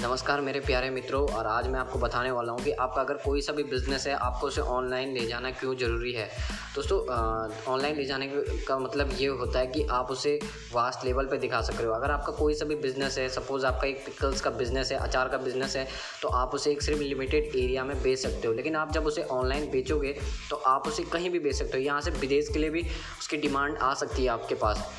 [0.00, 3.40] नमस्कार मेरे प्यारे मित्रों, और आज मैं आपको बताने वाला हूँ कि आपका अगर कोई
[3.40, 6.28] सा भी बिज़नेस है, आपको उसे ऑनलाइन ले जाना क्यों ज़रूरी है?
[6.74, 7.00] दोस्तों
[7.72, 8.26] ऑनलाइन ले जाने
[8.68, 10.38] का मतलब ये होता है कि आप उसे
[10.72, 13.66] वास्ट लेवल पे दिखा सक रहे हो। अगर आपका कोई सा भी बिज़नेस है सपोज़
[13.66, 15.86] आपका एक पिकल्स का बिज़नेस है, अचार का बिज़नेस है
[16.22, 19.22] तो आप उसे एक सिर्फ़ लिमिटेड एरिया में बेच सकते हो। लेकिन आप जब उसे
[19.32, 20.16] ऑनलाइन बेचोगे
[20.50, 22.86] तो आप उसे कहीं भी बेच सकते हो। यहाँ से विदेश के लिए भी
[23.18, 24.90] उसकी डिमांड आ सकती है आपके पास।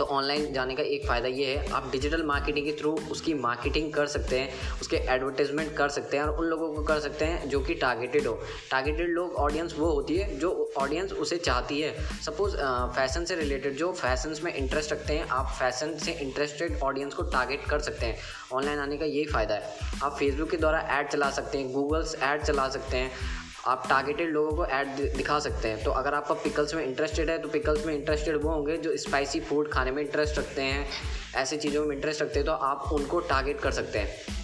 [0.00, 3.92] तो ऑनलाइन जाने का एक फ़ायदा ये है, आप डिजिटल मार्केटिंग के थ्रू उसकी मार्केटिंग
[3.92, 7.48] कर सकते हैं, उसके एडवर्टाइजमेंट कर सकते हैं और उन लोगों को कर सकते हैं
[7.48, 8.32] जो कि टारगेटेड हो।
[8.70, 12.56] टारगेटेड लोग ऑडियंस वो होती है जो ऑडियंस उसे चाहती है। सपोज़
[12.96, 17.22] फ़ैशन से रिलेटेड जो फ़ैशन में इंटरेस्ट रखते हैं, आप फ़ैशन से इंटरेस्टेड ऑडियंस को
[17.32, 18.16] टारगेट कर सकते हैं।
[18.52, 19.74] ऑनलाइन आने का यही फ़ायदा है।
[20.04, 23.10] आप फेसबुक के द्वारा ऐड चला सकते हैं गूगल्स ऐड चला सकते हैं।
[23.66, 27.38] आप टारगेटेड लोगों को ऐड दिखा सकते हैं। तो अगर आपका पिकल्स में इंटरेस्टेड है
[27.38, 30.86] तो पिकल्स में इंटरेस्टेड वो होंगे जो स्पाइसी फ़ूड खाने में इंटरेस्ट रखते हैं,
[31.36, 34.38] ऐसी चीज़ों में इंटरेस्ट रखते हैं तो आप उनको टारगेट कर सकते हैं।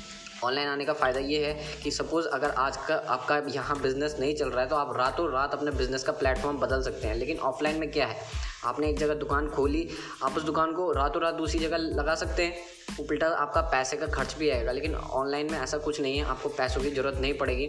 [0.45, 4.35] ऑनलाइन आने का फ़ायदा ये है कि सपोज़ अगर आज का, आपका यहाँ बिज़नेस नहीं
[4.35, 7.39] चल रहा है तो आप रातों रात अपने बिज़नेस का प्लेटफॉर्म बदल सकते हैं। लेकिन
[7.39, 8.21] ऑफलाइन में क्या है?
[8.65, 9.89] आपने एक जगह दुकान खोली,
[10.23, 14.07] आप उस दुकान को रातों रात दूसरी जगह लगा सकते हैं। उल्टा आपका पैसे का
[14.07, 17.35] खर्च भी आएगा, लेकिन ऑनलाइन में ऐसा कुछ नहीं है, आपको पैसों की ज़रूरत नहीं
[17.35, 17.67] पड़ेगी।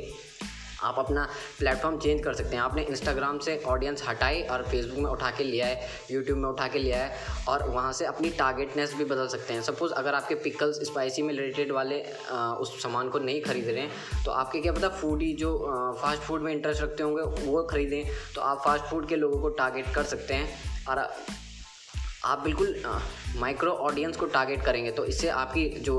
[0.83, 1.27] आप अपना
[1.59, 5.43] प्लेटफॉर्म चेंज कर सकते हैं। आपने इंस्टाग्राम से ऑडियंस हटाई और फेसबुक में उठा के
[5.43, 7.17] लिया है यूट्यूब में उठा के लिया है
[7.49, 11.33] और वहाँ से अपनी टारगेटनेस भी बदल सकते हैं। सपोज़ अगर आपके पिकल्स स्पाइसी में
[11.33, 15.33] रिलेटेड वाले आ, उस सामान को नहीं खरीद रहे हैं तो आपके क्या पता फूडी
[15.33, 15.57] जो
[16.01, 18.03] फास्ट फ़ूड में इंटरेस्ट रखते होंगे वो खरीदें।
[18.35, 21.07] तो आप फास्ट फ़ूड के लोगों को टारगेट कर सकते हैं और
[22.25, 22.75] आप बिल्कुल
[23.37, 25.95] माइक्रो ऑडियंस को टारगेट करेंगे तो इससे आपकी जो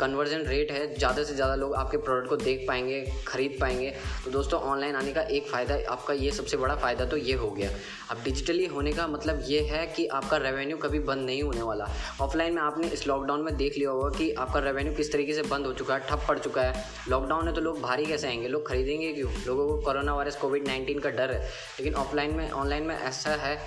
[0.00, 3.92] कन्वर्जन रेट है, ज़्यादा से ज़्यादा लोग आपके प्रोडक्ट को देख पाएँगे, ख़रीद पाएँगे।
[4.24, 7.50] तो दोस्तों ऑनलाइन आने का एक फ़ायदा, आपका ये सबसे बड़ा फ़ायदा तो ये हो
[7.50, 7.70] गया।
[8.10, 11.88] अब डिजिटली होने का मतलब ये है कि आपका रेवेन्यू कभी बंद नहीं होने वाला।
[12.20, 15.42] ऑफलाइन में आपने इस लॉकडाउन में देख लिया होगा कि आपका रेवेन्यू किस तरीके से
[15.44, 18.48] बंद हो चुका है, ठप पड़ चुका है। लॉकडाउन में तो लोग भारी कैसे आएँगे?
[18.48, 19.30] लोग खरीदेंगे क्यों?
[19.46, 23.30] लोगों को कोरोना वायरस कोविड नाइन्टीन का डर है। लेकिन ऑफलाइन में ऑनलाइन में ऐसा
[23.36, 23.58] है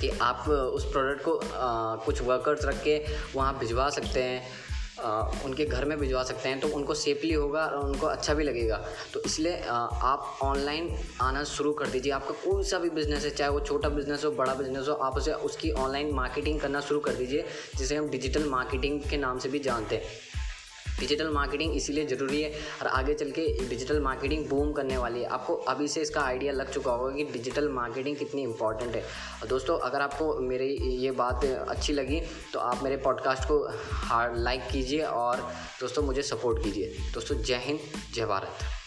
[0.00, 2.98] कि आप उस प्रोडक्ट को आ, कुछ वर्कर्स रख के
[3.34, 4.42] वहाँ भिजवा सकते हैं
[5.00, 8.44] आ, उनके घर में भिजवा सकते हैं तो उनको सेफली होगा और उनको अच्छा भी
[8.44, 8.76] लगेगा।
[9.12, 10.90] तो इसलिए आप ऑनलाइन
[11.20, 14.30] आना शुरू कर दीजिए। आपका कोई सा भी बिज़नेस है चाहे वो छोटा बिज़नेस हो
[14.32, 17.44] बड़ा बिज़नेस हो आप उसे उसकी ऑनलाइन मार्केटिंग करना शुरू कर दीजिए
[17.76, 20.02] जिसे हम डिजिटल मार्केटिंग के नाम से भी जानते हैं।
[21.00, 22.50] डिजिटल मार्केटिंग इसीलिए ज़रूरी है
[22.80, 26.52] और आगे चल के डिजिटल मार्केटिंग बूम करने वाली है। आपको अभी से इसका आइडिया
[26.52, 29.02] लग चुका होगा कि डिजिटल मार्केटिंग कितनी इंपॉर्टेंट है।
[29.42, 32.20] और दोस्तों, अगर आपको मेरी ये बात अच्छी लगी
[32.52, 33.62] तो आप मेरे पॉडकास्ट को
[34.42, 35.48] लाइक कीजिए और
[35.80, 37.80] दोस्तों मुझे सपोर्ट कीजिए। दोस्तों, जय हिंद,
[38.14, 38.79] जय भारत।